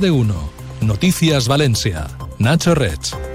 [0.00, 0.50] De uno.
[0.80, 2.08] Noticias Valencia.
[2.38, 3.33] Nacho Rech.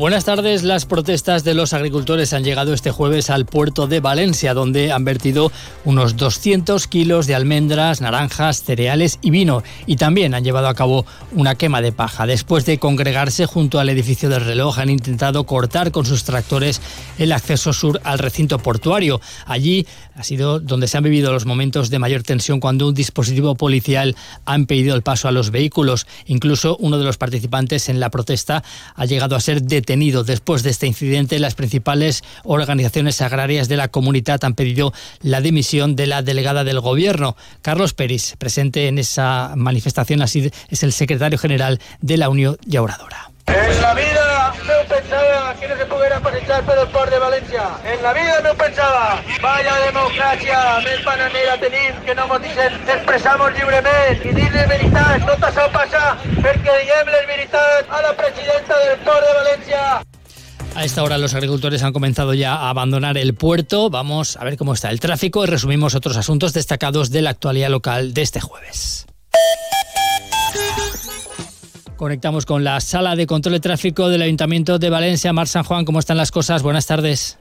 [0.00, 0.62] Buenas tardes.
[0.62, 5.04] Las protestas de los agricultores han llegado este jueves al puerto de Valencia, donde han
[5.04, 5.52] vertido
[5.84, 9.62] unos 200 kilos de almendras, naranjas, cereales y vino.
[9.84, 12.26] Y también han llevado a cabo una quema de paja.
[12.26, 16.80] Después de congregarse junto al edificio del reloj, han intentado cortar con sus tractores
[17.18, 19.20] el acceso sur al recinto portuario.
[19.44, 23.54] Allí ha sido donde se han vivido los momentos de mayor tensión cuando un dispositivo
[23.54, 26.06] policial ha impedido el paso a los vehículos.
[26.24, 30.70] Incluso uno de los participantes en la protesta ha llegado a ser detenido Después de
[30.70, 36.22] este incidente, las principales organizaciones agrarias de la comunidad han pedido la dimisión de la
[36.22, 37.36] delegada del gobierno.
[37.60, 42.56] Carlos Peris, presente en esa manifestación, así es el secretario general de la Unión
[45.76, 47.62] se pudiera pasar por el port de Valencia.
[47.84, 49.22] En la vida no pensaba.
[49.42, 55.26] Vaya democracia més bananera tenim que no ens expresamos libremente y dir les veritats.
[55.26, 60.02] Tot això passa perquè diguem les veritats a la presidenta del port de Valencia.
[60.74, 63.90] A esta hora los agricultores han comenzado ya a abandonar el puerto.
[63.90, 67.70] Vamos a ver cómo está el tráfico y resumimos otros asuntos destacados de la actualidad
[67.70, 69.06] local de este jueves.
[72.00, 75.34] Conectamos con la sala de control de tráfico del Ayuntamiento de Valencia.
[75.34, 76.62] Mar San Juan, ¿cómo están las cosas?
[76.62, 77.38] Buenas tardes.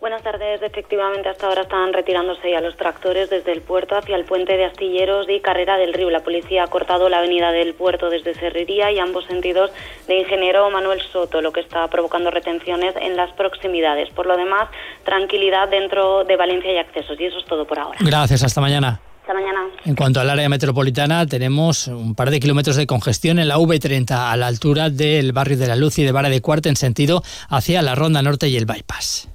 [0.00, 0.62] Buenas tardes.
[0.62, 4.64] Efectivamente, hasta ahora están retirándose ya los tractores desde el puerto hacia el puente de
[4.64, 6.08] Astilleros y Carrera del Río.
[6.08, 9.72] La policía ha cortado la avenida del puerto desde Serrería y ambos sentidos
[10.06, 14.08] de Ingeniero Manuel Soto, lo que está provocando retenciones en las proximidades.
[14.14, 14.70] Por lo demás,
[15.04, 17.20] tranquilidad dentro de Valencia y accesos.
[17.20, 17.98] Y eso es todo por ahora.
[18.00, 18.42] Gracias.
[18.42, 19.02] Hasta mañana
[19.84, 24.10] En cuanto al área metropolitana, tenemos un par de kilómetros de congestión en la V30
[24.10, 27.22] a la altura del barrio de la Luz y de Vara de Cuarta en sentido
[27.48, 29.28] hacia la Ronda Norte y el Bypass.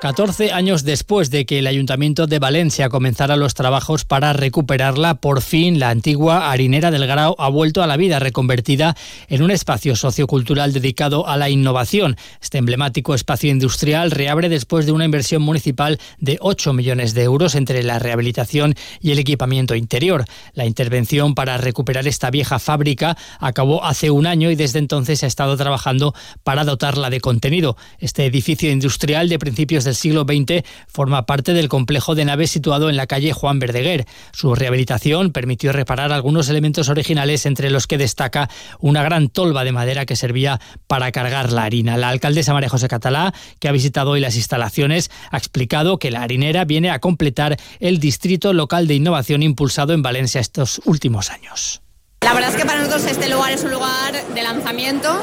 [0.00, 5.42] 14 años después de que el Ayuntamiento de Valencia comenzara los trabajos para recuperarla, por
[5.42, 9.96] fin la antigua harinera del Grau ha vuelto a la vida, reconvertida en un espacio
[9.96, 12.16] sociocultural dedicado a la innovación.
[12.40, 17.56] Este emblemático espacio industrial reabre después de una inversión municipal de 8 millones de euros
[17.56, 20.26] entre la rehabilitación y el equipamiento interior.
[20.54, 25.26] La intervención para recuperar esta vieja fábrica acabó hace un año y desde entonces ha
[25.26, 26.14] estado trabajando
[26.44, 27.76] para dotarla de contenido.
[27.98, 32.88] Este edificio industrial de principios del siglo XX forma parte del complejo de naves situado
[32.88, 34.06] en la calle Juan Verdeguer.
[34.32, 39.72] Su rehabilitación permitió reparar algunos elementos originales, entre los que destaca una gran tolva de
[39.72, 41.96] madera que servía para cargar la harina.
[41.96, 46.22] La alcaldesa María José Catalá, que ha visitado hoy las instalaciones, ha explicado que la
[46.22, 51.82] harinera viene a completar el distrito local de innovación impulsado en Valencia estos últimos años.
[52.20, 55.22] La verdad es que para nosotros este lugar es un lugar de lanzamiento,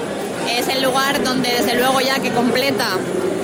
[0.50, 2.97] es el lugar donde desde luego ya que completa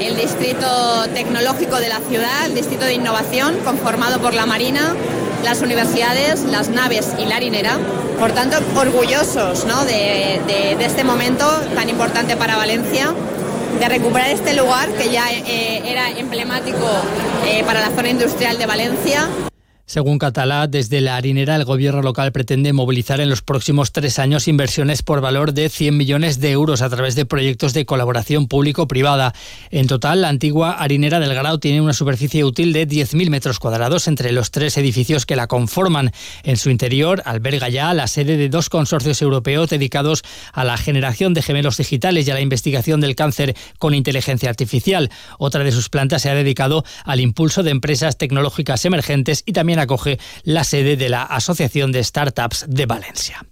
[0.07, 4.95] el distrito tecnológico de la ciudad, el distrito de innovación conformado por la Marina,
[5.43, 7.77] las universidades, las naves y la harinera.
[8.19, 11.45] Por tanto, orgullosos de, este momento
[11.75, 13.13] tan importante para Valencia
[13.79, 16.87] de recuperar este lugar que ya eh, era emblemático
[17.45, 19.27] eh, para la zona industrial de Valencia.
[19.91, 24.47] Según Catalá, desde la harinera el gobierno local pretende movilizar en los próximos tres años
[24.47, 29.33] inversiones por valor de 100 millones de euros a través de proyectos de colaboración público-privada.
[29.69, 34.07] En total, la antigua harinera del Grau tiene una superficie útil de 10.000 metros cuadrados
[34.07, 36.11] entre los tres edificios que la conforman.
[36.43, 40.23] En su interior alberga ya la sede de dos consorcios europeos dedicados
[40.53, 45.11] a la generación de gemelos digitales y a la investigación del cáncer con inteligencia artificial.
[45.37, 49.80] Otra de sus plantas se ha dedicado al impulso de empresas tecnológicas emergentes y también
[49.81, 53.45] acoge la sede de la Asociación de Startups de Valencia.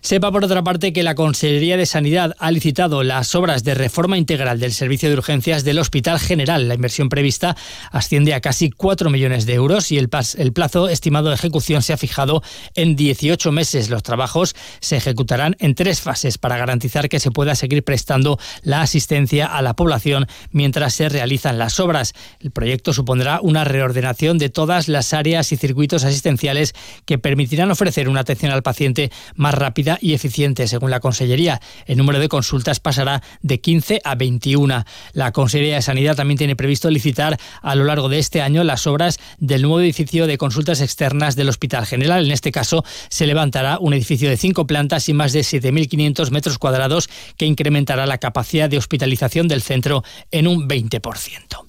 [0.00, 4.16] Sepa, por otra parte, que la Consejería de Sanidad ha licitado las obras de reforma
[4.16, 6.68] integral del servicio de urgencias del Hospital General.
[6.68, 7.56] La inversión prevista
[7.90, 11.96] asciende a casi 4 millones de euros y el, plazo estimado de ejecución se ha
[11.96, 12.42] fijado
[12.74, 13.90] en 18 meses.
[13.90, 18.82] Los trabajos se ejecutarán en tres fases para garantizar que se pueda seguir prestando la
[18.82, 22.14] asistencia a la población mientras se realizan las obras.
[22.40, 26.74] El proyecto supondrá una reordenación de todas las áreas y circuitos asistenciales
[27.04, 31.60] que permitirán ofrecer una atención al paciente más rápida y eficiente, según la Consellería.
[31.86, 34.84] El número de consultas pasará de 15 a 21.
[35.12, 38.86] La Consellería de Sanidad también tiene previsto licitar a lo largo de este año las
[38.86, 42.24] obras del nuevo edificio de consultas externas del Hospital General.
[42.26, 46.58] En este caso, se levantará un edificio de cinco plantas y más de 7.500 metros
[46.58, 51.67] cuadrados que incrementará la capacidad de hospitalización del centro en un 20%.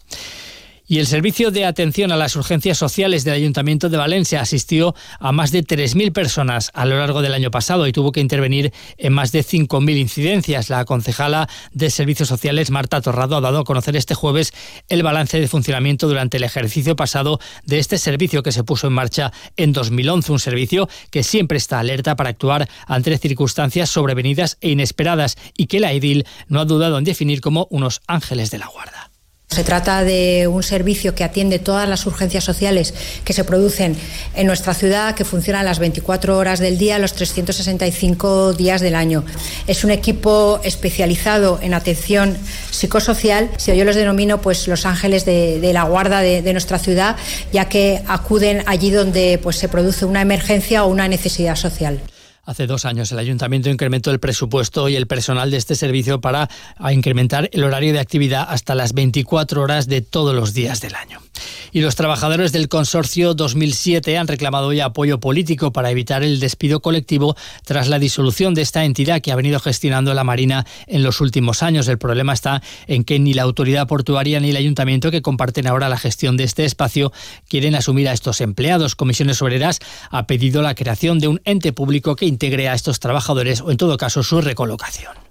[0.92, 5.32] Y el Servicio de Atención a las Urgencias Sociales del Ayuntamiento de Valencia asistió a
[5.32, 9.14] más de 3.000 personas a lo largo del año pasado y tuvo que intervenir en
[9.14, 10.72] más de 5.000 incidencias.
[10.72, 14.52] La concejala de Servicios Sociales, Marta Torrado, ha dado a conocer este jueves
[14.88, 18.94] el balance de funcionamiento durante el ejercicio pasado de este servicio que se puso en
[18.94, 20.32] marcha en 2011.
[20.32, 25.82] Un servicio que siempre está alerta para actuar ante circunstancias sobrevenidas e inesperadas y que
[25.82, 29.09] la EDIL no ha dudado en definir como unos ángeles de la guarda.
[29.50, 32.94] Se trata de un servicio que atiende todas las urgencias sociales
[33.26, 33.96] que se producen
[34.36, 39.24] en nuestra ciudad, que funciona las 24 horas del día, los 365 días del año.
[39.66, 42.38] Es un equipo especializado en atención
[42.70, 47.16] psicosocial, si yo los denomino pues los ángeles de, la guarda de, de, nuestra ciudad,
[47.52, 52.00] ya que acuden allí donde pues se produce una emergencia o una necesidad social.
[52.50, 56.50] Hace dos años el ayuntamiento incrementó el presupuesto y el personal de este servicio para
[56.92, 61.22] incrementar el horario de actividad hasta las 24 horas de todos los días del año.
[61.72, 66.82] Y los trabajadores del consorcio 2007 han reclamado hoy apoyo político para evitar el despido
[66.82, 71.22] colectivo tras la disolución de esta entidad que ha venido gestionando la Marina en los
[71.22, 71.88] últimos años.
[71.88, 75.90] El problema está en que ni la autoridad portuaria ni el ayuntamiento que comparten ahora
[75.90, 77.12] la gestión de este espacio
[77.48, 78.96] quieren asumir a estos empleados.
[78.96, 79.80] Comisiones Obreras
[80.10, 83.78] ha pedido la creación de un ente público que integre a estos trabajadores o en
[83.78, 85.29] todo caso su recolocación.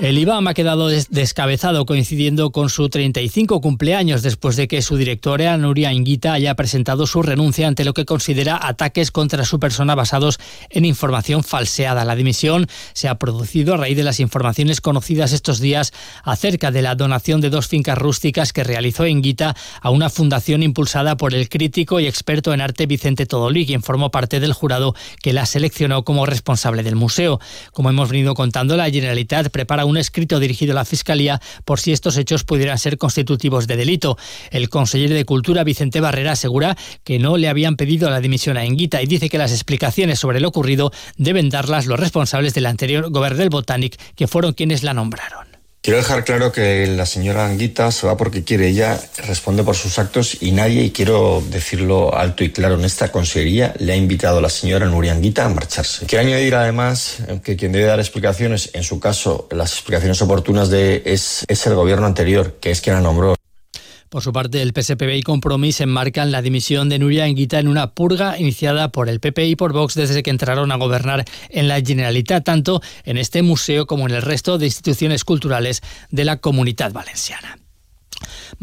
[0.00, 5.56] El IBAM ha quedado descabezado coincidiendo con su 35 cumpleaños después de que su directora,
[5.56, 10.40] Nuria Inguita, haya presentado su renuncia ante lo que considera ataques contra su persona basados
[10.70, 12.04] en información falseada.
[12.04, 15.92] La dimisión se ha producido a raíz de las informaciones conocidas estos días
[16.24, 21.16] acerca de la donación de dos fincas rústicas que realizó Inguita a una fundación impulsada
[21.16, 25.32] por el crítico y experto en arte Vicente Todolí, quien formó parte del jurado que
[25.32, 27.38] la seleccionó como responsable del museo.
[27.72, 31.92] Como hemos venido contando, la Generalitat prepara un escrito dirigido a la Fiscalía por si
[31.92, 34.16] estos hechos pudieran ser constitutivos de delito.
[34.50, 38.64] El consejero de Cultura, Vicente Barrera, asegura que no le habían pedido la dimisión a
[38.64, 43.10] Enguita y dice que las explicaciones sobre lo ocurrido deben darlas los responsables del anterior
[43.10, 45.53] gobierno del Botanic, que fueron quienes la nombraron.
[45.84, 48.68] Quiero dejar claro que la señora Anguita se va porque quiere.
[48.68, 53.12] Ella responde por sus actos y nadie, y quiero decirlo alto y claro, en esta
[53.12, 56.06] consejería le ha invitado a la señora Nuria Anguita a marcharse.
[56.06, 61.02] Quiero añadir además que quien debe dar explicaciones, en su caso, las explicaciones oportunas de,
[61.04, 63.36] es, es el gobierno anterior, que es quien la nombró.
[64.14, 67.94] Por su parte, el PSPB y Compromís enmarcan la dimisión de Nuria Enguita en una
[67.94, 71.80] purga iniciada por el PP y por Vox desde que entraron a gobernar en la
[71.80, 76.92] Generalitat, tanto en este museo como en el resto de instituciones culturales de la comunidad
[76.92, 77.58] valenciana.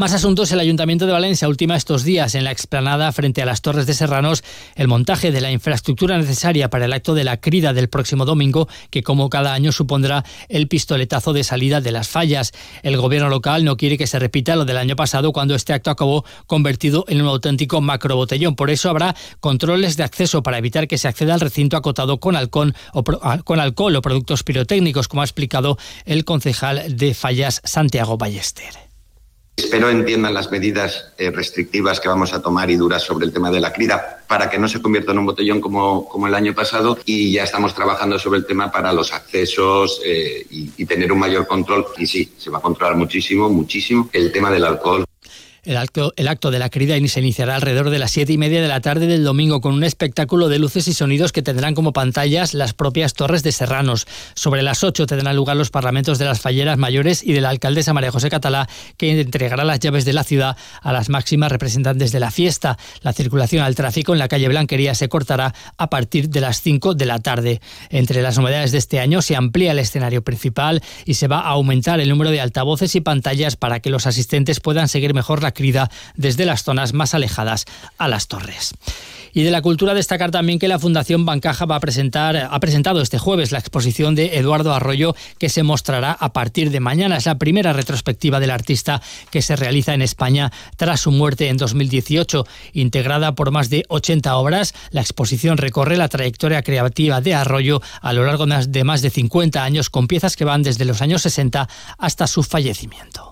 [0.02, 0.52] Más asuntos.
[0.52, 3.94] El Ayuntamiento de Valencia ultima estos días en la explanada frente a las Torres de
[3.94, 4.44] Serranos
[4.74, 8.68] el montaje de la infraestructura necesaria para el acto de la crida del próximo domingo,
[8.90, 12.52] que como cada año supondrá el pistoletazo de salida de las fallas.
[12.82, 15.92] El gobierno local no quiere que se repita lo del año pasado cuando este acto
[15.92, 18.56] acabó convertido en un auténtico macrobotellón.
[18.56, 22.36] Por eso habrá controles de acceso para evitar que se acceda al recinto acotado con
[22.36, 28.18] alcohol o, con alcohol o productos pirotécnicos, como ha explicado el concejal de Fallas Santiago
[28.18, 28.91] Ballester.
[29.64, 33.52] Espero entiendan las medidas eh, restrictivas que vamos a tomar y duras sobre el tema
[33.52, 36.56] de la crida para que no se convierta en un botellón como, como el año
[36.56, 41.12] pasado y ya estamos trabajando sobre el tema para los accesos eh, y, y tener
[41.12, 41.86] un mayor control.
[42.00, 45.06] Y sí, se va a controlar muchísimo, muchísimo el tema del alcohol.
[45.64, 48.64] El acto, el acto de la crida se iniciará alrededor de las siete y media
[48.64, 51.94] de la tarde del domingo con un espectáculo de luces y sonidos que tendrán como
[51.94, 54.08] pantallas las propias torres de Serranos.
[54.34, 57.94] Sobre las ocho tendrán lugar los parlamentos de las falleras mayores y de la alcaldesa
[57.94, 62.20] María José Catalá, que entregará las llaves de la ciudad a las máximas representantes de
[62.20, 62.80] la fiesta.
[63.04, 66.96] La circulación al tráfico en la calle Blanquería se cortará a partir de las cinco
[66.96, 67.62] de la tarde.
[67.92, 71.50] Entre las novedades de este año se amplía el escenario principal y se va a
[71.50, 75.90] aumentar el número de altavoces y pantallas para que los asistentes puedan seguir mejor crida
[76.16, 77.66] desde las zonas más alejadas
[77.98, 78.74] a las torres.
[79.34, 83.02] Y de la cultura destacar también que la Fundación Bancaja va a presentar, ha presentado
[83.02, 87.18] este jueves la exposición de Eduardo Arroyo que se mostrará a partir de mañana.
[87.18, 91.58] Es la primera retrospectiva del artista que se realiza en España tras su muerte en
[91.58, 92.46] 2018.
[92.74, 98.14] Integrada por más de 80 obras, la exposición recorre la trayectoria creativa de Arroyo a
[98.14, 101.70] lo largo de más de 50 años con piezas que van desde los años 60
[101.98, 103.31] hasta su fallecimiento.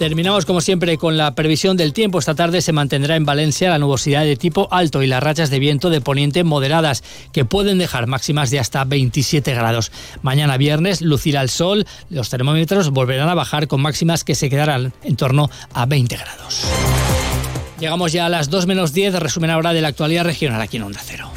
[0.00, 2.18] Terminamos como siempre con la previsión del tiempo.
[2.18, 5.58] Esta tarde se mantendrá en Valencia la nubosidad de tipo alto y las rachas de
[5.58, 7.04] viento de poniente moderadas
[7.34, 9.92] que pueden dejar máximas de hasta 27 grados.
[10.22, 14.94] Mañana viernes lucirá el sol, los termómetros volverán a bajar con máximas que se quedarán
[15.04, 16.64] en torno a 20 grados.
[17.78, 20.84] Llegamos ya a las 2 menos 10, resumen ahora de la actualidad regional aquí en
[20.84, 21.30] Onda Cero.